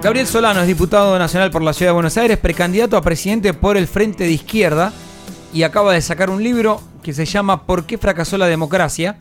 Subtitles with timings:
[0.00, 3.76] Gabriel Solano es diputado nacional por la Ciudad de Buenos Aires, precandidato a presidente por
[3.76, 4.92] el Frente de Izquierda
[5.52, 9.18] y acaba de sacar un libro que se llama ¿Por qué fracasó la democracia?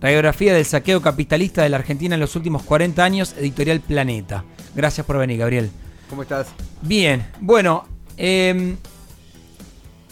[0.00, 4.44] Radiografía del saqueo capitalista de la Argentina en los últimos 40 años, editorial Planeta.
[4.74, 5.68] Gracias por venir, Gabriel.
[6.08, 6.46] ¿Cómo estás?
[6.80, 7.86] Bien, bueno,
[8.16, 8.76] em,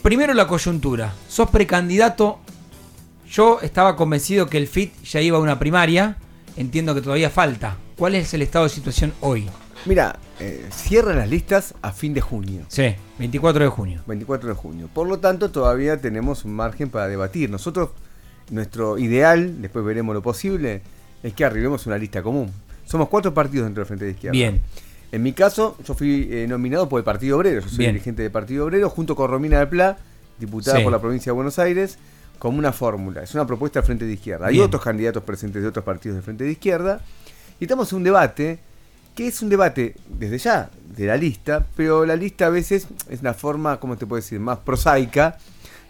[0.03, 1.14] primero la coyuntura.
[1.29, 2.41] Sos precandidato.
[3.30, 6.16] Yo estaba convencido que el FIT ya iba a una primaria.
[6.57, 7.77] Entiendo que todavía falta.
[7.96, 9.48] ¿Cuál es el estado de situación hoy?
[9.89, 12.60] Mira, eh, cierran las listas a fin de junio.
[12.69, 14.02] Sí, 24 de junio.
[14.06, 14.88] 24 de junio.
[14.92, 17.48] Por lo tanto, todavía tenemos un margen para debatir.
[17.48, 17.91] Nosotros,
[18.51, 20.83] nuestro ideal, después veremos lo posible,
[21.23, 22.51] es que arribemos a una lista común.
[22.84, 24.33] Somos cuatro partidos dentro del Frente de Izquierda.
[24.33, 24.61] Bien.
[25.11, 27.62] En mi caso, yo fui eh, nominado por el Partido Obrero.
[27.62, 27.92] Yo soy Bien.
[27.92, 29.97] dirigente del Partido Obrero, junto con Romina del Pla,
[30.39, 30.83] diputada Sí.
[30.83, 31.98] por la provincia de Buenos Aires,
[32.39, 33.23] como una fórmula.
[33.23, 34.48] Es una propuesta del Frente de Izquierda.
[34.48, 37.00] Hay otros candidatos presentes de otros partidos del Frente de Izquierda.
[37.59, 38.59] Y estamos en un debate
[39.18, 43.20] que es un debate desde ya de la lista, pero la lista a veces es
[43.20, 45.38] una forma, ¿cómo te puedo decir?, más prosaica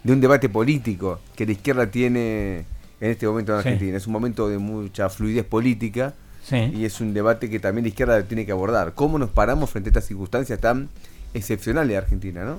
[0.03, 2.65] de un debate político que la izquierda tiene
[2.99, 3.67] en este momento en Sí.
[3.67, 3.97] Argentina.
[3.97, 6.55] Es un momento de mucha fluidez política Sí.
[6.73, 8.93] y es un debate que también la izquierda tiene que abordar.
[8.95, 10.89] ¿Cómo nos paramos frente a estas circunstancias tan
[11.35, 12.57] excepcionales de Argentina, no?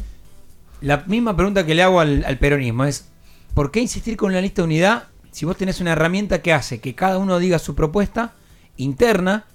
[0.82, 3.06] La misma pregunta que le hago al, al peronismo es,
[3.54, 6.78] ¿por qué insistir con la lista de unidad si vos tenés una herramienta que hace
[6.78, 8.34] que cada uno diga su propuesta
[8.76, 9.46] interna,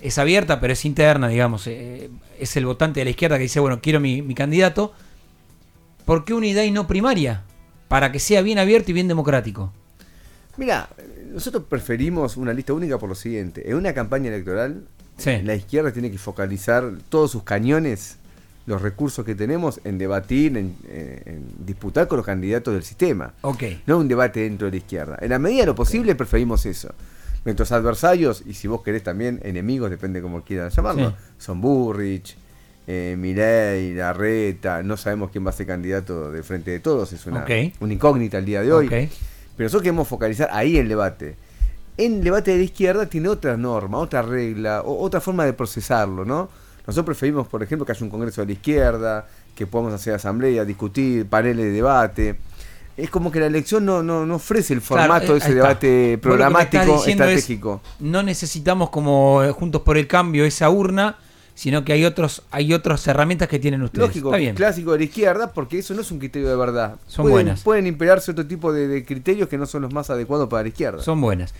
[0.00, 3.60] es abierta, pero es interna, digamos, eh, es el votante de la izquierda que dice,
[3.60, 4.92] bueno, quiero mi, mi candidato,
[6.04, 7.42] ¿por qué unidad y no primaria?
[7.88, 9.72] Para que sea bien abierto y bien democrático.
[10.56, 10.88] Mira,
[11.32, 13.68] nosotros preferimos una lista única por lo siguiente.
[13.68, 14.84] En una campaña electoral,
[15.16, 15.40] Sí.
[15.42, 18.16] la izquierda tiene que focalizar todos sus cañones,
[18.66, 23.34] los recursos que tenemos, en debatir, en, eh, en disputar con los candidatos del sistema.
[23.42, 23.62] Ok.
[23.86, 25.18] No un debate dentro de la izquierda.
[25.20, 26.94] En la medida de lo posible preferimos eso.
[27.44, 31.16] Nuestros adversarios, y si vos querés también enemigos, depende cómo quieran llamarlo, Sí.
[31.38, 32.36] son Burrich,
[32.86, 37.24] eh, Milei, Larreta, no sabemos quién va a ser candidato de frente de todos, es
[37.26, 37.50] una, Ok.
[37.80, 38.88] una incógnita el día de hoy.
[38.88, 39.08] Pero
[39.66, 41.36] nosotros queremos focalizar ahí el debate.
[41.96, 45.52] En el debate de la izquierda tiene otra norma, otra regla, o- otra forma de
[45.52, 46.48] procesarlo, ¿no?
[46.86, 50.64] Nosotros preferimos, por ejemplo, que haya un congreso de la izquierda, que podamos hacer asamblea,
[50.64, 52.36] discutir, paneles de debate.
[52.96, 55.52] Es como que la elección no, no, no ofrece el formato eh, de ese ahí
[55.52, 55.68] está.
[55.68, 57.80] debate programático, es, estratégico.
[58.00, 61.16] no necesitamos como eh, Juntos por el Cambio esa urna,
[61.54, 64.08] sino que hay otros hay otras herramientas que tienen ustedes.
[64.08, 64.54] Lógico, bien.
[64.54, 66.96] clásico de la izquierda, porque eso no es un criterio de verdad.
[67.06, 67.62] Son pueden, buenas.
[67.62, 70.68] Pueden imperarse otro tipo de, de criterios que no son los más adecuados para la
[70.68, 71.02] izquierda.
[71.02, 71.54] Son buenas.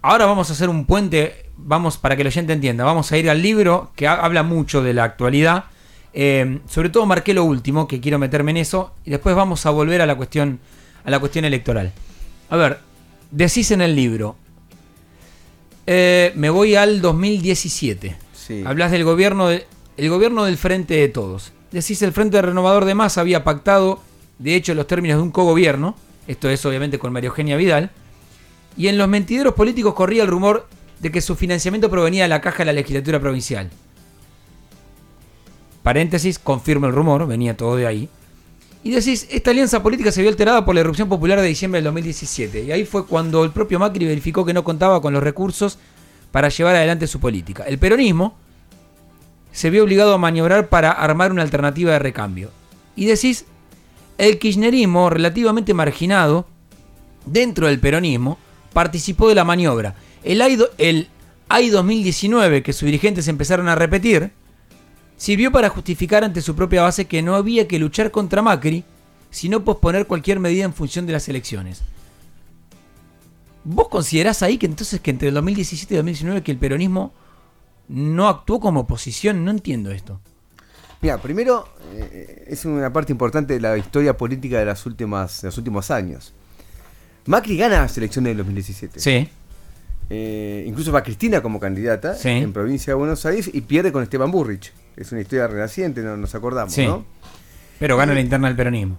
[0.00, 3.30] Ahora vamos a hacer un puente, vamos para que el oyente entienda, vamos a ir
[3.30, 5.64] al libro que ha- habla mucho de la actualidad.
[6.14, 9.70] Eh, sobre todo marqué lo último, que quiero meterme en eso, y después vamos a
[9.70, 10.58] volver a la cuestión,
[11.04, 11.92] a la cuestión electoral.
[12.50, 12.78] A ver,
[13.30, 14.36] decís en el libro,
[15.86, 18.16] eh, me voy al 2017.
[18.34, 18.62] Sí.
[18.66, 21.52] Hablas del gobierno, de- el gobierno del Frente de Todos.
[21.70, 24.00] Decís el Frente Renovador de Más había pactado,
[24.38, 25.96] de hecho, los términos de un cogobierno.
[26.26, 27.90] Esto es obviamente con María Eugenia Vidal.
[28.76, 30.68] Y en los mentideros políticos corría el rumor
[31.00, 33.70] de que su financiamiento provenía de la caja de la legislatura provincial.
[35.82, 38.08] Paréntesis, confirma el rumor, venía todo de ahí.
[38.84, 41.84] Y decís, esta alianza política se vio alterada por la erupción popular de diciembre del
[41.84, 42.64] 2017.
[42.64, 45.78] Y ahí fue cuando el propio Macri verificó que no contaba con los recursos
[46.32, 47.64] para llevar adelante su política.
[47.64, 48.36] El peronismo
[49.52, 52.50] se vio obligado a maniobrar para armar una alternativa de recambio.
[52.96, 53.44] Y decís,
[54.18, 56.46] el kirchnerismo, relativamente marginado
[57.26, 58.38] dentro del peronismo,
[58.72, 59.94] participó de la maniobra.
[60.24, 61.08] El AI, el
[61.48, 64.32] AI 2019, que sus dirigentes empezaron a repetir,
[65.22, 68.82] sirvió para justificar ante su propia base que no había que luchar contra Macri,
[69.30, 71.82] sino posponer cualquier medida en función de las elecciones.
[73.62, 77.14] ¿Vos considerás ahí que entonces que entre el 2017 y 2019 que el peronismo
[77.86, 79.44] no actuó como oposición?
[79.44, 80.20] No entiendo esto.
[81.00, 85.46] Mira, primero, eh, es una parte importante de la historia política de, las últimas, de
[85.46, 86.32] los últimos años.
[87.26, 88.98] Macri gana las elecciones del 2017.
[88.98, 89.28] Sí,
[90.10, 92.28] Eh, incluso va Cristina como candidata Sí.
[92.28, 94.72] en provincia de Buenos Aires y pierde con Esteban Burrich.
[94.96, 96.86] Es una historia renaciente, no nos acordamos, Sí.
[96.86, 97.04] ¿no?
[97.78, 98.96] pero gana la interna del peronismo.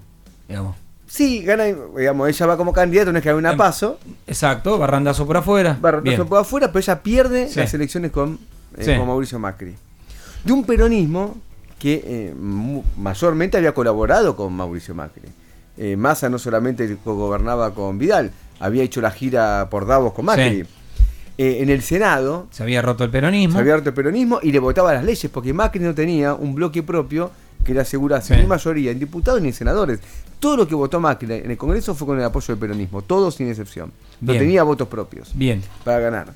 [0.48, 0.76] Digamos.
[1.08, 4.78] Sí, gana, digamos, ella va como candidata, no es que haga una Em, paso, Exacto,
[4.80, 5.78] barrandazo por afuera.
[5.84, 6.26] va Bien.
[6.26, 7.60] por afuera, pero ella pierde Sí.
[7.60, 8.40] las elecciones con,
[8.78, 9.76] eh, con Mauricio Macri.
[10.44, 11.38] De un peronismo
[11.80, 12.34] que eh,
[12.98, 15.22] mayormente había colaborado con Mauricio Macri.
[15.78, 20.66] Eh, Massa no solamente gobernaba con Vidal, había hecho la gira por Davos con Macri.
[21.38, 23.56] Eh, en el Senado Se había roto el peronismo.
[23.56, 26.54] se había harto el peronismo y le votaba las leyes, porque Macri no tenía un
[26.54, 27.32] bloque propio
[27.66, 28.42] que le asegurase Sí.
[28.42, 30.00] ni mayoría en diputados ni en senadores.
[30.40, 33.36] Todo lo que votó Macri en el Congreso fue con el apoyo del peronismo, todos
[33.36, 33.92] sin excepción.
[34.22, 35.64] No tenía votos propios Bien.
[35.84, 36.34] para ganar.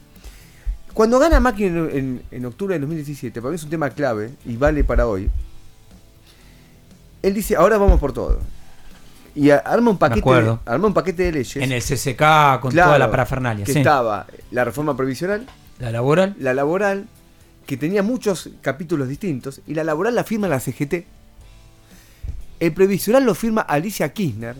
[0.94, 4.32] Cuando gana Macri en, en- en octubre del 2017, para mí es un tema clave
[4.46, 5.30] y vale para hoy.
[7.22, 8.40] Él dice, ahora vamos por todo.
[9.40, 10.60] Y arma un paquete, acuerdo.
[10.66, 11.56] arma un paquete de leyes.
[11.58, 13.64] En el CCK con Claro, toda la parafernalia.
[13.66, 13.80] Que sí.
[13.80, 15.46] estaba la reforma previsional,
[15.78, 16.36] La laboral.
[16.40, 17.06] la laboral,
[17.68, 21.06] que tenía muchos capítulos distintos, y la laboral la firma la CGT.
[22.60, 24.56] El previsional lo firma Alicia Kirchner,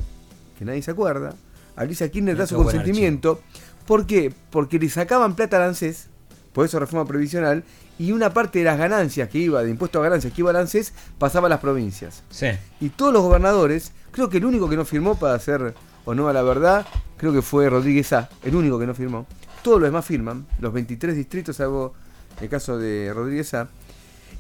[0.60, 1.34] que nadie se acuerda.
[1.76, 3.42] Alicia Kirchner da su consentimiento.
[3.88, 4.32] ¿Por qué?
[4.52, 6.08] Porque le sacaban plata al ANSES,
[6.54, 7.64] por eso reforma previsional,
[8.00, 10.58] y una parte de las ganancias que iba, de impuesto a ganancias que iba al
[10.58, 12.24] ANSES, pasaba a las provincias.
[12.30, 12.48] Sí.
[12.80, 15.74] Y todos los gobernadores, creo que el único que no firmó para hacer
[16.06, 16.86] honor a la verdad,
[17.18, 19.26] creo que fue Rodríguez A, el único que no firmó.
[19.64, 21.94] Todos los demás firman, los 23 distritos, salvo
[22.40, 23.68] el caso de Rodríguez A.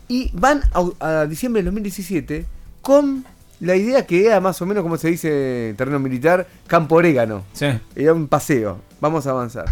[0.07, 2.45] Y van a, a diciembre del 2017
[2.81, 3.25] con
[3.59, 7.43] la idea que era más o menos, como se dice en terreno militar, campo orégano.
[7.53, 7.67] Sí.
[7.95, 9.65] Era un paseo, vamos a avanzar.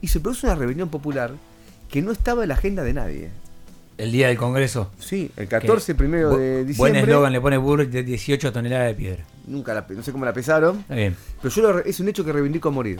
[0.00, 1.32] Y se produce una rebelión popular
[1.94, 3.30] que no estaba en la agenda de nadie.
[3.98, 4.90] El día del Congreso.
[4.98, 7.00] Sí, el 14 Que- primero de Buen diciembre.
[7.02, 9.24] eslogan le pone Burr de 18 toneladas de piedra.
[9.46, 10.80] Nunca la, no sé cómo la pesaron.
[10.80, 11.14] Está bien.
[11.40, 12.98] Pero yo lo es un hecho que reivindico a morir.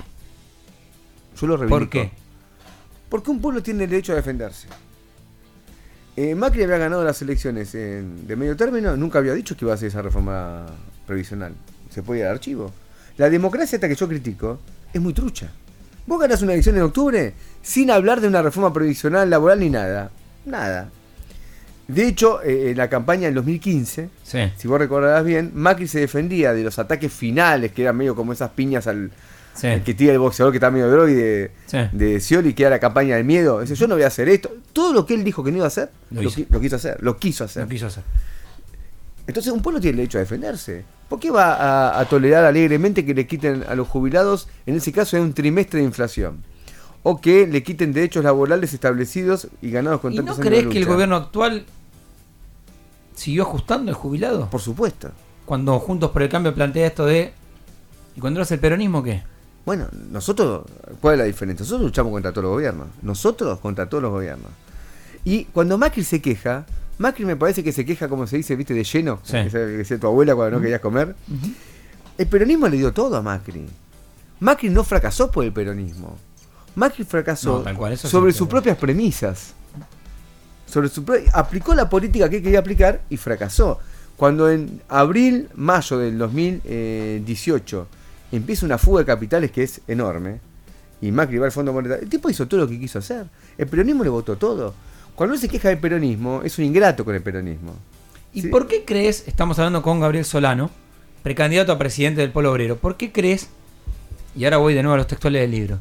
[1.40, 1.76] Yo lo reivindico.
[1.80, 2.10] ¿Por qué?
[3.08, 4.68] Porque un pueblo tiene el derecho a defenderse.
[6.14, 9.72] Eh, Macri había ganado las elecciones en- de medio término, nunca había dicho que iba
[9.72, 10.66] a hacer esa reforma
[11.04, 11.52] previsional.
[11.90, 12.70] Se puede ir al archivo.
[13.16, 14.60] La democracia esta que yo critico
[14.92, 15.50] es muy trucha.
[16.06, 20.10] Vos ganás una elección en octubre sin hablar de una reforma previsional laboral ni nada.
[20.44, 20.90] Nada.
[21.88, 24.38] De hecho, eh, en la campaña del 2015, Sí.
[24.56, 28.32] si vos recordarás bien, Macri se defendía de los ataques finales, que eran medio como
[28.32, 29.10] esas piñas al,
[29.54, 29.66] Sí.
[29.68, 31.78] al que tira el boxeador que está medio droide Sí.
[31.92, 33.60] de Scioli, que era la campaña del miedo.
[33.60, 34.50] Dice, yo no voy a hacer esto.
[34.72, 36.76] Todo lo que él dijo que no iba a hacer, Lo lo, qui- lo quiso
[36.76, 37.62] hacer, lo quiso hacer.
[37.64, 38.02] No quiso hacer.
[39.26, 40.84] Entonces un pueblo tiene el derecho a defenderse.
[41.08, 44.92] ¿Por qué va a, a tolerar alegremente que le quiten a los jubilados, en ese
[44.92, 46.42] caso, de un trimestre de inflación?
[47.02, 50.78] O que le quiten derechos laborales establecidos y ganados con ¿Y no de crees que
[50.78, 51.66] el gobierno actual
[53.14, 54.48] siguió ajustando el jubilado?
[54.48, 55.10] Por supuesto.
[55.44, 57.32] Cuando Juntos por el Cambio plantea esto de...
[58.16, 59.22] ¿Y cuando eras el peronismo qué?
[59.66, 60.64] Bueno, nosotros,
[61.00, 61.64] ¿cuál es la diferencia?
[61.64, 62.88] Nosotros luchamos contra todos los gobiernos.
[63.02, 64.50] Nosotros contra todos los gobiernos.
[65.24, 66.66] Y cuando Macri se queja,
[66.98, 69.20] Macri me parece que se queja, como se dice, viste, de lleno.
[69.24, 69.32] Sí.
[69.32, 71.14] Que se- que decía tu abuela cuando no querías comer.
[72.16, 73.66] El peronismo le dio todo a Macri.
[74.40, 76.16] Macri no fracasó por el peronismo.
[76.76, 79.54] Macri fracasó No, cual, sobre sí, sus propias premisas.
[80.66, 83.78] Sobre su pro- aplicó la política que quería aplicar y fracasó.
[84.16, 87.86] Cuando en abril, mayo del 2018
[88.32, 90.40] empieza una fuga de capitales que es enorme
[91.00, 93.26] y Macri va al Fondo Monetario, el tipo hizo todo lo que quiso hacer.
[93.58, 94.74] El peronismo le votó todo.
[95.14, 97.74] Cuando él se queja del peronismo, es un ingrato con el peronismo.
[98.32, 98.48] ¿Y Sí.
[98.48, 100.70] por qué crees, estamos hablando con Gabriel Solano,
[101.22, 103.48] precandidato a presidente del Polo Obrero, ¿por qué crees,
[104.36, 105.78] y ahora voy de nuevo a los textuales del libro,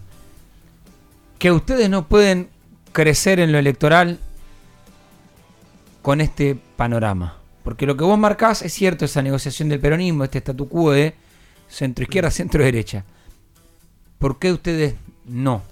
[1.39, 2.49] que ustedes no pueden
[2.91, 4.19] crecer en lo electoral
[6.01, 7.37] con este panorama?
[7.63, 11.15] Porque lo que vos marcás es cierto, esa negociación del peronismo, este statu quo de
[11.67, 13.03] centro izquierda, centro derecha.
[14.19, 14.95] ¿Por qué ustedes
[15.25, 15.63] no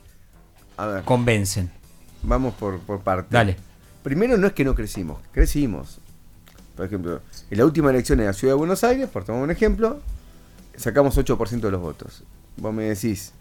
[0.77, 1.69] A ver, convencen?
[2.23, 3.31] Vamos por, por partes.
[3.31, 3.57] Dale.
[4.03, 5.99] Primero no es que no crecimos, crecimos.
[6.75, 9.51] Por ejemplo, en la última elección en la ciudad de Buenos Aires, por tomar un
[9.51, 9.99] ejemplo,
[10.75, 12.23] sacamos 8% de los votos.
[12.57, 13.33] Vos me decís,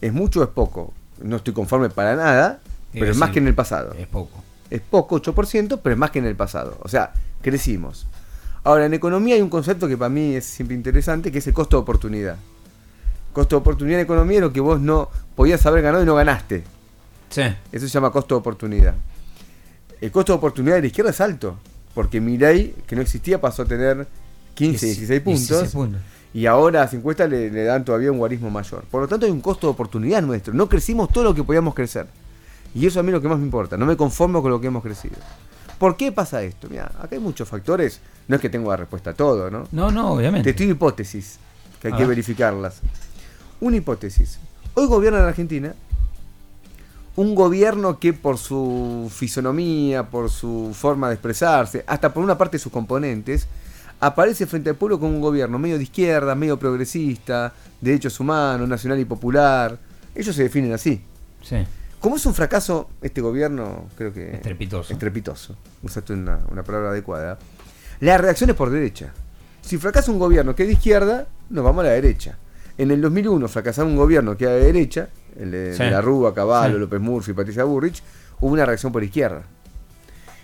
[0.00, 0.94] ¿es mucho o es poco?
[1.22, 2.60] No estoy conforme para nada,
[2.92, 3.92] pero es más que en el pasado.
[3.94, 4.42] Es poco.
[4.70, 6.78] Es poco, 8%, pero es más que en el pasado.
[6.82, 7.12] O sea,
[7.42, 8.06] crecimos.
[8.64, 11.54] Ahora, en economía hay un concepto que para mí es siempre interesante, que es el
[11.54, 12.36] costo de oportunidad.
[13.32, 16.14] Costo de oportunidad en economía es lo que vos no podías haber ganado y no
[16.14, 16.64] ganaste.
[17.30, 17.42] Sí.
[17.72, 18.94] Eso se llama costo de oportunidad.
[20.00, 21.56] El costo de oportunidad de la izquierda es alto,
[21.94, 24.06] porque Milei, que no existía, pasó a tener
[24.54, 26.00] 15, 16 puntos, 16 puntos.
[26.32, 28.84] y ahora a las encuestas le, le dan todavía un guarismo mayor.
[28.90, 30.54] Por lo tanto, hay un costo de oportunidad nuestro.
[30.54, 32.06] No crecimos todo lo que podíamos crecer.
[32.74, 33.76] Y eso a mí es lo que más me importa.
[33.76, 35.16] No me conformo con lo que hemos crecido.
[35.78, 36.68] ¿Por qué pasa esto?
[36.70, 38.00] Mira, acá hay muchos factores.
[38.28, 39.66] No es que tengo la respuesta a todo, ¿no?
[39.72, 40.50] No, no, Te obviamente.
[40.50, 41.38] estoy hipótesis,
[41.80, 42.08] que hay A que ver.
[42.10, 42.80] verificarlas.
[43.60, 44.38] Una hipótesis.
[44.74, 45.74] Hoy gobierna en Argentina
[47.18, 52.58] un gobierno que por su fisonomía, por su forma de expresarse, hasta por una parte
[52.58, 53.48] de sus componentes,
[53.98, 58.68] aparece frente al pueblo como un gobierno medio de izquierda, medio progresista, de derechos humanos,
[58.68, 59.76] nacional y popular.
[60.14, 61.00] Ellos se definen así.
[61.42, 61.56] Sí.
[61.98, 64.36] Como es un fracaso este gobierno, creo que...
[64.36, 64.92] Estrepitoso.
[64.92, 65.56] Estrepitoso.
[65.82, 67.36] Usaste una, una palabra adecuada.
[67.98, 69.12] La reacción es por derecha.
[69.60, 72.38] Si fracasa un gobierno que es de izquierda, nos vamos a la derecha.
[72.76, 75.82] En el 2001 fracasaba un gobierno que era de derecha, el de, Sí.
[75.84, 76.80] de la Rúa, Caballo, Sí.
[76.80, 78.02] López Murphy, Patricia Burrich,
[78.40, 79.42] hubo una reacción por izquierda.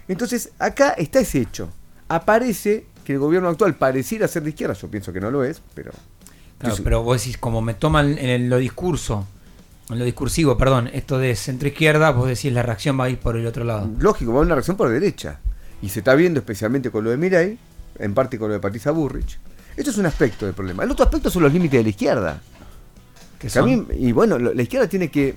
[0.09, 1.69] Entonces, acá está ese hecho.
[2.09, 5.61] Aparece que el gobierno actual pareciera ser de izquierda, yo pienso que no lo es,
[5.75, 5.93] pero...
[6.59, 9.27] Claro, pero vos decís, como me toman en lo discurso
[9.91, 13.19] en lo discursivo, perdón, esto de centro izquierda, vos decís la reacción va a ir
[13.19, 13.91] por el otro lado.
[13.99, 15.41] Lógico, va a haber una reacción por derecha.
[15.83, 17.59] Y se está viendo especialmente con lo de Mirai,
[17.99, 19.39] en parte con lo de Patricia Burrich.
[19.77, 20.85] Esto es un aspecto del problema.
[20.85, 22.41] El otro aspecto son los límites de la izquierda.
[23.39, 25.35] Que Que a son- mí- y bueno, la izquierda tiene que.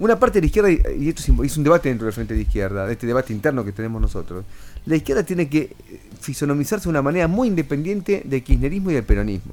[0.00, 2.84] Una parte de la izquierda, y esto es un debate dentro del Frente de Izquierda,
[2.84, 4.44] de este debate interno que tenemos nosotros.
[4.86, 9.04] La izquierda tiene que eh, fisonomizarse de una manera muy independiente del kirchnerismo y del
[9.04, 9.52] peronismo.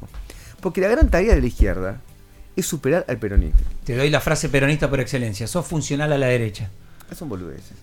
[0.59, 2.01] Porque la gran tarea de la izquierda
[2.55, 3.59] es superar al peronismo.
[3.85, 5.45] Te doy la frase peronista por excelencia.
[5.47, 6.69] Sos funcional a la derecha.
[7.15, 7.73] Son boludeces.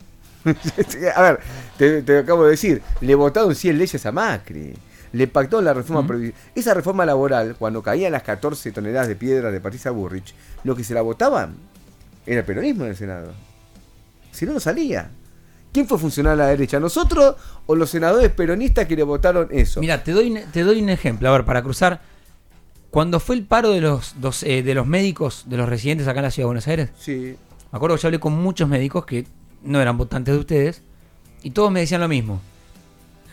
[1.14, 1.40] a ver,
[1.76, 4.74] te, te acabo de decir, le votaron 100 leyes a Macri.
[5.12, 6.14] Le pactó la reforma
[6.54, 10.34] Esa reforma laboral, cuando caían las 14 toneladas de piedra de Patricia Burrich,
[10.64, 11.54] lo que se la votaban
[12.26, 13.32] era el peronismo en el Senado.
[14.32, 15.10] Si no, no salía.
[15.72, 16.78] ¿Quién fue funcional a la derecha?
[16.80, 17.36] ¿Nosotros
[17.66, 19.80] o los senadores peronistas que le votaron eso?
[19.80, 21.28] Mira, te doy, te doy un ejemplo.
[21.28, 22.00] A ver, para cruzar.
[22.90, 26.20] Cuando fue el paro de los, dos- eh, de los médicos, de los residentes acá
[26.20, 27.36] en la ciudad de Buenos Aires, Sí.
[27.70, 29.26] me acuerdo que yo hablé con muchos médicos que
[29.62, 30.82] no eran votantes de ustedes
[31.42, 32.40] y todos me decían lo mismo.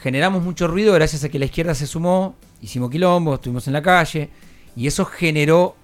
[0.06, 3.82] Generamos mucho ruido gracias a que la izquierda se sumó, hicimos quilombo, estuvimos en la
[3.82, 4.30] calle
[4.76, 5.76] y eso generó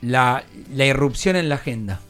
[0.00, 0.44] la,
[0.74, 2.00] la irrupción en la agenda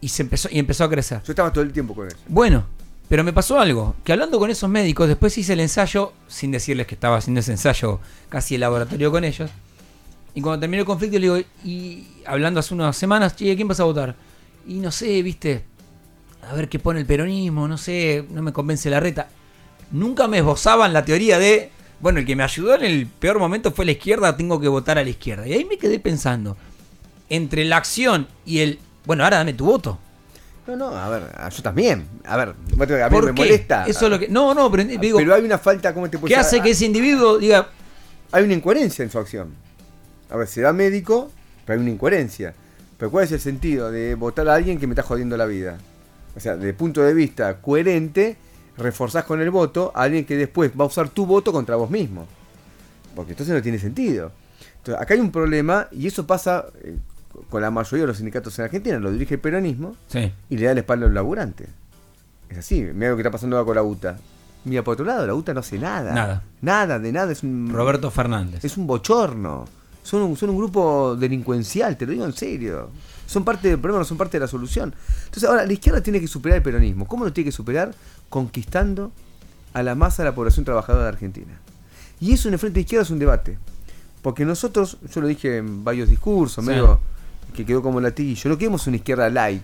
[0.00, 1.22] y se empezó y empezó a crecer.
[1.24, 2.16] Yo estaba todo el tiempo con eso.
[2.26, 2.64] Bueno,
[3.08, 6.88] pero me pasó algo, que hablando con esos médicos, después hice el ensayo, sin decirles
[6.88, 9.48] que estaba haciendo ese ensayo casi el laboratorio con ellos,
[10.34, 13.78] y cuando terminó el conflicto le digo, y hablando hace unas semanas, che, ¿quién vas
[13.78, 14.16] a votar?
[14.66, 15.62] Y no sé, viste,
[16.50, 19.28] a ver qué pone el peronismo, no sé, no me convence la reta.
[19.92, 21.70] Nunca me esbozaban la teoría de,
[22.00, 24.98] bueno, el que me ayudó en el peor momento fue la izquierda, tengo que votar
[24.98, 25.46] a la izquierda.
[25.46, 26.56] Y ahí me quedé pensando,
[27.28, 29.98] entre la acción y el, bueno, ahora dame tu voto.
[30.66, 32.06] No, no, a ver, yo también.
[32.24, 32.76] A ver, a mí
[33.10, 33.42] ¿Por me qué?
[33.42, 33.84] molesta.
[33.86, 34.28] Eso es lo que.
[34.28, 36.84] No, no, pero digo, pero hay una falta, ¿cómo te puedo ¿qué hace que ese
[36.84, 37.68] individuo diga,
[38.30, 39.54] hay una incoherencia en su acción.
[40.30, 41.30] A ver, será médico,
[41.66, 42.54] pero hay una incoherencia.
[42.96, 45.78] Pero ¿cuál es el sentido de votar a alguien que me está jodiendo la vida?
[46.36, 48.36] O sea, desde punto de vista coherente,
[48.76, 51.90] reforzás con el voto a alguien que después va a usar tu voto contra vos
[51.90, 52.26] mismo.
[53.14, 54.32] Porque entonces no tiene sentido.
[54.78, 56.96] Entonces, acá hay un problema, y eso pasa eh,
[57.48, 60.66] con la mayoría de los sindicatos en Argentina, lo dirige el peronismo sí, y le
[60.66, 61.68] da la espalda a los laburantes.
[62.48, 64.18] Es así, mira lo que está pasando ahora con la UTA.
[64.64, 66.12] Mira, por otro lado, la UTA no hace nada.
[66.12, 66.42] Nada.
[66.60, 67.70] Nada, de nada, es un...
[67.72, 68.64] Roberto Fernández?
[68.64, 69.64] Es un bochorno.
[70.02, 72.90] Son un, son un grupo delincuencial, te lo digo en serio.
[73.26, 74.94] Son parte del problema, no son parte de la solución.
[75.24, 77.06] Entonces, ahora, la izquierda tiene que superar el peronismo.
[77.06, 77.94] ¿Cómo lo tiene que superar?
[78.32, 79.12] Conquistando
[79.74, 81.52] a la masa de la población trabajadora de Argentina.
[82.18, 83.58] Y eso en el Frente de Izquierda es un debate.
[84.22, 86.70] Porque nosotros, yo lo dije en varios discursos, Sí.
[86.70, 86.98] medio
[87.54, 89.62] que quedó como latiguillo, no queremos una izquierda light.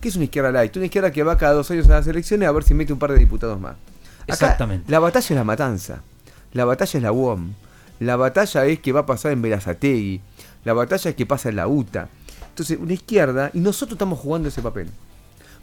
[0.00, 0.74] ¿Qué es una izquierda light?
[0.78, 2.98] Una izquierda que va cada dos años a las elecciones a ver si mete un
[2.98, 3.72] par de diputados más.
[3.74, 4.90] Acá, Exactamente.
[4.90, 6.00] La batalla es la matanza.
[6.54, 7.52] La batalla es la UOM.
[8.00, 10.22] La batalla es que va a pasar en Verazategui.
[10.64, 12.08] La batalla es que pasa en la UTA.
[12.48, 14.88] Entonces, una izquierda, y nosotros estamos jugando ese papel.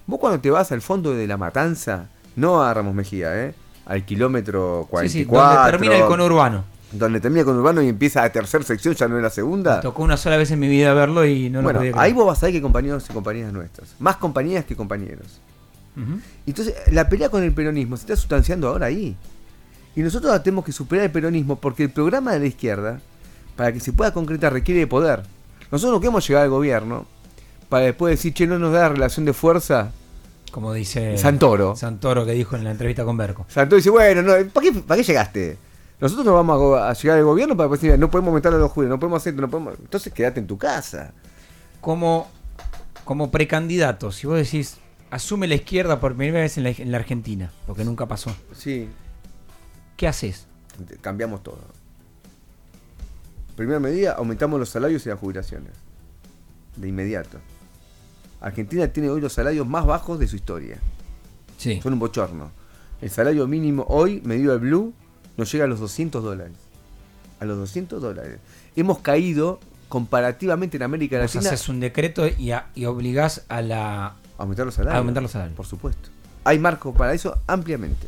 [0.09, 3.53] Vos cuando te vas al fondo de la matanza, no a Ramos Mejía, ¿eh?
[3.85, 6.63] al kilómetro Sí, sí, 44, donde termina el conurbano.
[6.91, 9.75] donde termina con Urbano y empieza la tercera sección, ya no es la segunda.
[9.75, 12.11] Me tocó una sola vez en mi vida verlo y no bueno, lo podía ahí
[12.13, 13.95] vos vas a ver que compañeros y compañeras nuestras.
[13.99, 15.39] Más compañeras que compañeros.
[16.47, 19.15] Entonces, la pelea con el peronismo se está sustanciando ahora ahí.
[19.95, 22.99] Y nosotros tenemos que superar el peronismo porque el programa de la izquierda,
[23.55, 25.21] para que se pueda concretar, requiere de poder.
[25.71, 27.05] Nosotros no queremos llegar al gobierno
[27.67, 29.91] para después decir, che, no nos da la relación de fuerza.
[30.51, 31.75] Como dice Santoro.
[31.75, 33.45] Santoro que dijo en la entrevista con Berco.
[33.49, 35.57] Santoro dice, bueno, no, ¿para, qué, ¿para qué llegaste?
[35.99, 38.71] Nosotros no vamos a, a llegar al gobierno para decir, no podemos aumentar a los
[38.71, 39.75] jueces, no podemos hacer esto, no podemos...
[39.79, 41.13] Entonces quédate en tu casa.
[41.81, 42.27] Como,
[43.03, 44.77] como precandidato, si vos decís,
[45.11, 48.33] asume la izquierda por primera vez en la, en la Argentina, lo que nunca pasó,
[48.53, 48.87] Sí,
[49.97, 50.47] ¿qué haces?
[51.01, 51.59] cambiamos todo.
[53.57, 55.73] Primera medida, aumentamos los salarios y las jubilaciones.
[56.77, 57.39] De inmediato.
[58.41, 60.77] Argentina tiene hoy los salarios más bajos de su historia.
[61.57, 61.79] Sí.
[61.81, 62.51] Son un bochorno.
[63.01, 64.93] El salario mínimo hoy, medido al Blue,
[65.37, 66.53] nos llega a los 200 dólares.
[67.39, 68.39] A los 200 dólares.
[68.75, 74.05] Hemos caído comparativamente en América Latina haces un decreto y, a- y obligás a la...
[74.07, 74.95] a aumentar los salarios.
[74.95, 75.55] A aumentar los salarios.
[75.55, 76.09] Por supuesto.
[76.43, 78.07] Hay marco para eso ampliamente.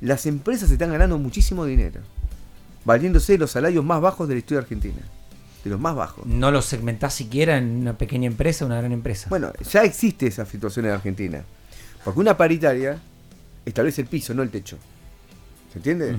[0.00, 2.00] Las empresas están ganando muchísimo dinero,
[2.84, 4.98] valiéndose de los salarios más bajos de la historia argentina.
[5.66, 6.24] De los más bajos.
[6.26, 9.26] No lo segmentás siquiera en una pequeña empresa o una gran empresa.
[9.28, 11.42] Bueno, ya existe esa situación en Argentina.
[12.04, 13.00] Porque una paritaria
[13.64, 14.78] establece el piso, no el techo.
[15.72, 16.16] ¿Se entiende?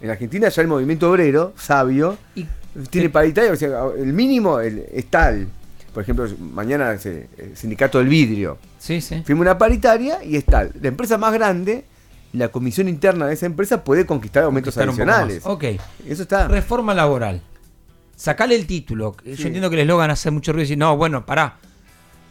[0.00, 2.44] En Argentina ya el movimiento obrero, sabio, Y-
[2.90, 5.46] tiene paritaria, o sea, el mínimo el- es tal.
[5.94, 8.58] Por ejemplo, mañana el sindicato del vidrio.
[8.80, 9.22] Sí, sí.
[9.24, 10.72] Firma una paritaria y es tal.
[10.82, 11.84] La empresa más grande,
[12.32, 15.42] la comisión interna de esa empresa puede conquistar aumentos Conquistar adicionales.
[15.46, 15.64] Ok.
[16.06, 16.48] Eso está.
[16.48, 17.42] Reforma laboral.
[18.18, 19.14] Sacale el título.
[19.24, 19.34] Sí.
[19.36, 21.56] Yo entiendo que el eslogan hace mucho ruido y decir, no, bueno, pará.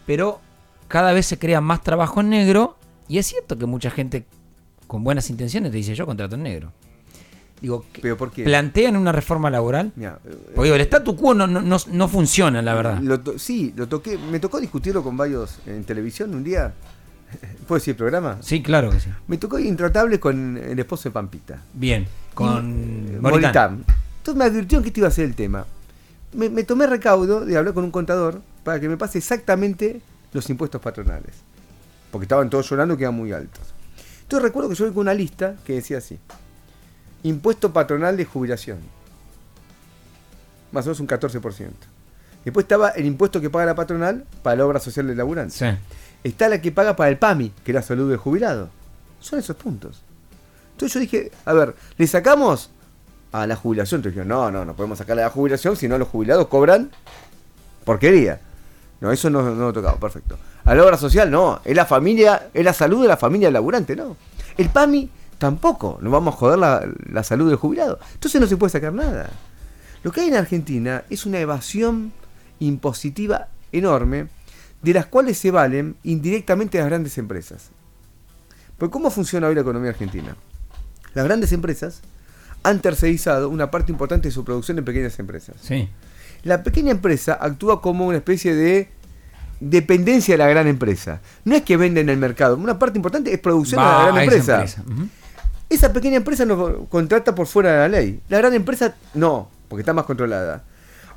[0.06, 0.39] Pero
[0.88, 2.77] cada vez se crea más trabajo en negro
[3.08, 4.25] y es cierto que mucha gente
[4.86, 6.72] con buenas intenciones te dice, yo contrato en negro.
[7.62, 8.44] Digo, Pero ¿por qué?
[8.44, 9.91] ¿plantean una reforma laboral?
[10.00, 10.12] Eh,
[10.53, 13.00] Porque digo, el statu quo no, no, no, no funciona, la verdad.
[13.00, 14.17] Lo sí, lo toqué.
[14.17, 16.74] Me tocó discutirlo con varios en televisión un día.
[17.67, 18.38] ¿Puedo decir el programa?
[18.41, 19.10] Sí, claro que sí.
[19.27, 21.60] Me tocó intratable con el esposo de Pampita.
[21.74, 23.22] Bien, con Y- Moritán.
[23.22, 23.86] Moritán.
[24.20, 25.65] Entonces me advirtieron que este iba a ser el tema.
[26.34, 30.01] Me, me tomé recaudo de hablar con un contador para que me pase exactamente
[30.34, 31.36] los impuestos patronales.
[32.12, 33.63] Porque estaban todos llorando que eran muy altos.
[34.24, 36.19] Entonces recuerdo que yo vi con una lista que decía así.
[37.24, 38.79] Impuesto patronal de jubilación.
[40.72, 41.69] Más o menos un 14%.
[42.43, 45.55] Después estaba el impuesto que paga la patronal para la obra social del laburante.
[45.55, 45.65] Sí.
[46.24, 48.69] Está la que paga para el PAMI, que es la salud del jubilado.
[49.19, 50.01] Son esos puntos.
[50.72, 52.69] Entonces yo dije, a ver, ¿le sacamos
[53.44, 54.00] a la jubilación?
[54.00, 56.91] Entonces yo, no, no, no podemos sacarle la jubilación, si no los jubilados cobran
[57.84, 58.41] porquería.
[59.00, 60.38] No, eso no, no lo tocaba, perfecto.
[60.65, 63.96] A la obra social, no, es la familia, es la salud de la familia laburante,
[63.96, 64.17] no.
[64.58, 68.00] El PAMI tampoco, no vamos a joder la, la salud del jubilado.
[68.13, 69.29] Entonces no se puede sacar nada.
[70.03, 72.12] Lo que hay en Argentina es una evasión
[72.60, 74.27] impositiva enorme
[74.82, 77.70] de las cuales se valen indirectamente las grandes empresas.
[78.77, 80.36] Porque ¿cómo funciona hoy la economía argentina?
[81.13, 82.01] Las grandes empresas
[82.67, 85.55] han tercerizado una parte importante de su producción en pequeñas empresas.
[85.62, 85.89] Sí.
[86.43, 88.89] La pequeña empresa actúa como una especie de
[89.59, 91.19] dependencia de la gran empresa.
[91.45, 94.29] No es que vende en el mercado, una parte importante es producción de la gran
[94.29, 94.83] esa empresa.
[95.69, 98.21] Esa pequeña empresa no contrata por fuera de la ley.
[98.29, 100.63] La gran empresa no, porque está más controlada.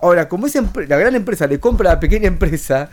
[0.02, 2.88] Ahora, como esa la gran empresa le compra a la pequeña empresa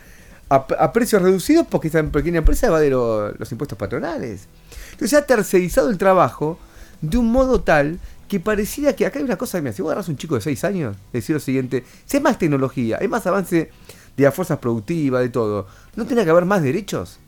[0.50, 4.48] a, a precios reducidos, porque esa pequeña empresa va de lo- los impuestos patronales.
[4.92, 6.60] Entonces se ha tercerizado el trabajo
[7.02, 10.10] de un modo tal que pareciera que acá hay una cosa, mira, si vos agarras
[10.10, 13.72] un chico de 6 años, decir lo siguiente, si hay más tecnología, hay más avance
[14.18, 17.20] de las fuerzas productivas, de todo, ¿no tiene que haber más derechos?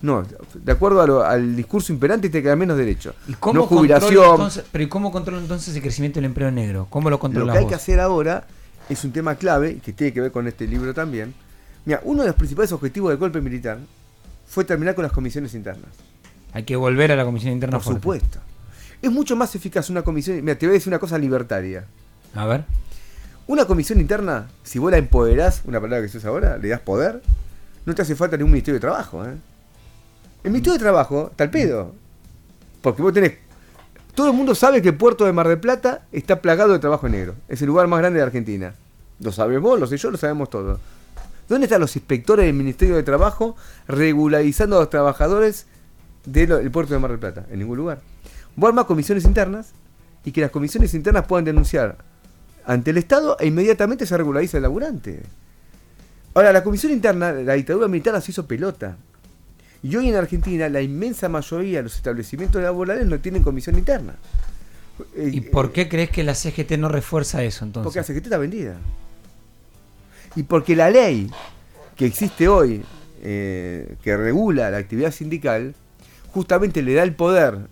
[0.00, 0.24] No,
[0.54, 3.14] de acuerdo lo- al discurso imperante tiene que haber menos derechos.
[3.26, 4.30] ¿Y cómo no controla jubilación.
[4.32, 6.86] entonces- pero ¿y cómo controla entonces el crecimiento del empleo negro?
[6.88, 7.70] ¿Cómo lo Lo controla que hay vos?
[7.70, 8.46] que hacer ahora
[8.88, 11.34] es un tema clave que tiene que ver con este libro también.
[11.84, 13.78] Mira, uno de los principales objetivos del golpe militar
[14.46, 15.90] fue terminar con las comisiones internas.
[16.52, 18.00] Hay que volver a la Comisión Interna Por fuerte.
[18.00, 18.38] supuesto.
[19.00, 20.42] Es mucho más eficaz una comisión.
[20.42, 21.84] Mira, te voy a decir una cosa libertaria.
[22.34, 22.64] A ver.
[23.46, 26.80] Una comisión interna, si vos la empoderás, una palabra que se usa ahora, le das
[26.80, 27.22] poder,
[27.86, 29.24] no te hace falta ningún ministerio de trabajo.
[29.24, 29.34] ¿eh?
[30.44, 31.94] El ministerio de trabajo está al pedo.
[32.82, 33.34] Porque vos tenés.
[34.14, 37.08] Todo el mundo sabe que el puerto de Mar del Plata está plagado de trabajo
[37.08, 37.34] negro.
[37.48, 38.74] Es el lugar más grande de Argentina.
[39.20, 40.78] Lo sabes vos, lo sé yo, lo sabemos todos.
[41.48, 43.56] ¿Dónde están los inspectores del Ministerio de Trabajo
[43.86, 45.66] regularizando a los trabajadores
[46.26, 47.46] del puerto de Mar del Plata?
[47.50, 48.00] En ningún lugar.
[48.58, 49.70] Vos armás comisiones internas
[50.24, 51.96] y que las comisiones internas puedan denunciar
[52.66, 55.22] ante el Estado e inmediatamente se regulariza el laburante.
[56.34, 58.96] Ahora, la comisión interna, la dictadura militar las hizo pelota.
[59.80, 64.16] Y hoy en Argentina la inmensa mayoría de los establecimientos laborales no tienen comisión interna.
[65.14, 67.84] Eh, ¿Y por qué crees que la CGT no refuerza eso entonces?
[67.84, 68.74] Porque la CGT está vendida.
[70.34, 71.30] Y porque la ley
[71.94, 72.82] que existe hoy,
[73.22, 75.76] eh, que regula la actividad sindical,
[76.32, 77.68] justamente le da el poder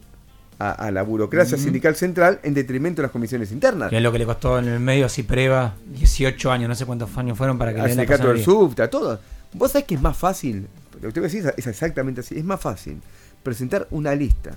[0.59, 3.91] a, a la burocracia sindical central en detrimento de las comisiones internas.
[3.91, 6.87] Que es lo que le costó en el medio a Cipreva 18 años, no sé
[6.87, 9.21] cuántos años fueron para que al le den la sindicato del subte, a todo.
[9.53, 10.67] Vos sabés que es más fácil,
[11.01, 13.01] lo que te voy a decir es exactamente así, es más fácil
[13.43, 14.53] presentar una lista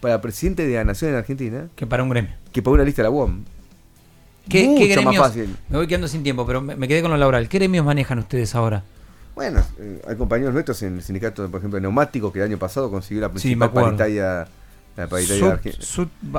[0.00, 2.30] para presidente de la nación en Argentina Que para un gremio.
[2.52, 3.44] que para una lista de la UOM.
[4.48, 5.54] ¿Qué, Mucho qué más fácil.
[5.68, 7.48] Me voy quedando sin tiempo, pero me, me quedé con lo laboral.
[7.48, 8.82] ¿Qué gremios manejan ustedes ahora?
[9.34, 12.58] Bueno, eh, hay compañeros nuestros en el sindicato, por ejemplo, de neumáticos, que el año
[12.58, 13.86] pasado consiguió la Sí, principal acuerdo.
[13.96, 14.48] paritaria,
[14.96, 15.78] la paritaria de Eh,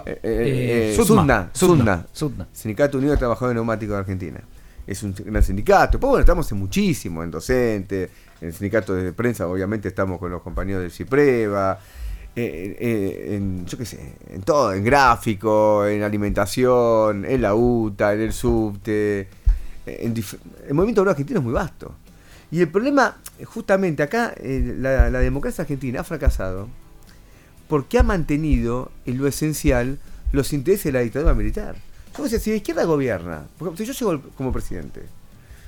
[0.06, 2.06] eh, eh, eh, Sudna, Sudna, Sudna.
[2.12, 2.48] Sudna.
[2.52, 4.42] Sindicato Unido de Trabajadores Neumáticos de Argentina.
[4.86, 6.00] Es un gran sindicato.
[6.00, 8.10] Pues bueno, estamos en muchísimo, en docente,
[8.42, 11.80] en el sindicato de prensa, obviamente estamos con los compañeros del CIPREVA,
[12.36, 18.14] eh, eh, en, yo qué sé, en todo, en gráfico, en alimentación, en la UTA,
[18.14, 19.28] en el subte.
[19.86, 20.14] En
[20.68, 21.96] el movimiento obrero argentino es muy vasto.
[22.52, 26.68] Y el problema, justamente acá, eh, la, la democracia argentina ha fracasado
[27.72, 29.98] porque ha mantenido en lo esencial
[30.34, 31.78] los intereses de la dictadura militar.
[32.18, 35.04] Yo si la izquierda gobierna, porque yo llego como presidente,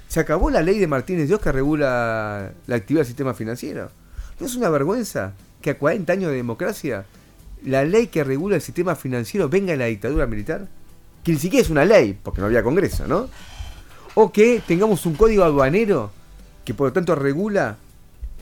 [0.09, 3.89] se acabó la ley de Martínez Dios que regula la actividad del sistema financiero.
[4.37, 7.05] ¿No es una vergüenza que a 40 años de democracia
[7.63, 10.67] la ley que regula el sistema financiero venga de la dictadura militar?
[11.23, 13.29] Que ni siquiera es una ley, porque no había Congreso, ¿no?
[14.15, 16.11] O que tengamos un código aduanero
[16.65, 17.77] que por lo tanto regula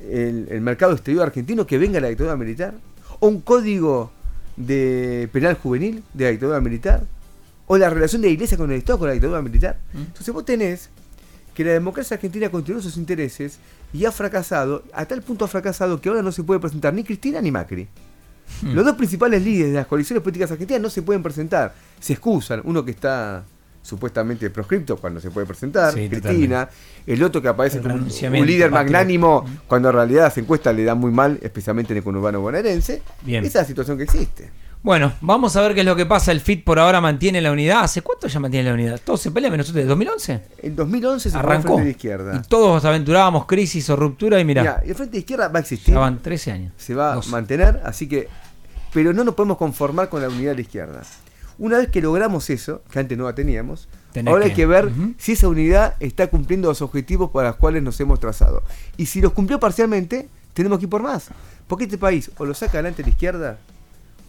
[0.10, 2.74] el, el mercado exterior argentino que venga de la dictadura militar.
[3.22, 4.12] O un código
[4.58, 7.06] de penal juvenil de la dictadura militar.
[7.68, 9.78] o la relación de la iglesia con el Estado, con la dictadura militar.
[9.96, 10.90] Entonces vos tenés
[11.54, 13.60] que la democracia argentina continuó sus intereses
[13.94, 17.06] y ha fracasado, a tal punto ha fracasado que ahora no se puede presentar ni
[17.06, 17.88] Cristina ni Macri.
[18.64, 22.62] Los dos principales líderes de las coaliciones políticas argentinas no se pueden presentar, se excusan,
[22.66, 23.46] uno que está
[23.82, 26.70] supuestamente proscripto cuando se puede presentar, Sí, Cristina,
[27.06, 30.84] el otro que aparece El como un, líder magnánimo cuando en realidad las encuestas le
[30.84, 33.02] dan muy mal, especialmente en el conurbano bonaerense.
[33.24, 33.44] Bien.
[33.44, 34.52] Esa es la situación que existe.
[34.84, 36.32] Bueno, vamos a ver qué es lo que pasa.
[36.32, 37.84] El FIT por ahora mantiene la unidad.
[37.84, 39.00] ¿Hace cuánto ya mantiene la unidad?
[39.04, 39.88] ¿Todos se pelean menos ustedes?
[39.88, 40.42] ¿2011?
[40.64, 41.76] En 2011 se el Arrancó.
[41.76, 42.42] Frente de Izquierda.
[42.44, 45.62] Y todos aventurábamos crisis o ruptura y mirá, Mirá, el Frente de Izquierda va a
[45.62, 45.94] existir.
[45.94, 46.74] ya van 13 años.
[46.78, 48.28] se va a mantener, así que,
[48.92, 51.02] pero no nos podemos conformar con la unidad de la izquierda.
[51.60, 54.66] Una vez que logramos eso, que antes no la teníamos, Tenés ahora que- hay que
[54.66, 58.64] ver si esa unidad está cumpliendo los objetivos para los cuales nos hemos trazado.
[58.98, 61.30] Y si los cumplió parcialmente, tenemos que ir por más.
[61.68, 63.58] Porque este país o lo saca adelante la izquierda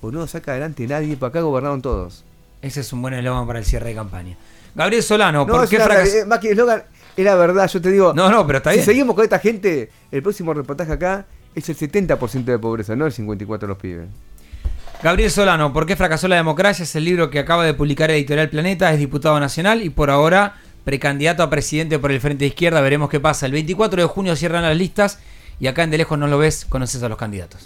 [0.00, 2.24] o no lo saca adelante nadie, para acá gobernaron todos.
[2.60, 4.36] Ese es un buen eslogan para el cierre de campaña.
[4.74, 6.26] Gabriel Solano, No, ¿por qué fracasó?
[6.26, 6.84] más que eslogan,
[7.16, 8.12] es la verdad, yo te digo.
[8.14, 8.86] No, no, pero está si bien.
[8.86, 13.12] seguimos con esta gente, el próximo reportaje acá es el 70% de pobreza, no el
[13.12, 14.08] 54% de los pibes.
[15.02, 16.84] Gabriel Solano, ¿por qué fracasó la democracia?
[16.84, 20.54] Es el libro que acaba de publicar Editorial Planeta, es diputado nacional y por ahora
[20.84, 22.80] precandidato a presidente por el Frente de Izquierda.
[22.80, 23.46] Veremos qué pasa.
[23.46, 25.18] El 24 de junio cierran las listas
[25.58, 27.60] y acá en De Lejos no lo ves, conoces a los candidatos.